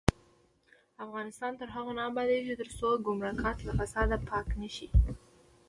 [1.05, 4.87] افغانستان تر هغو نه ابادیږي، ترڅو ګمرکات له فساده پاک نشي.